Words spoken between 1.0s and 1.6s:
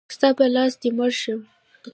شم.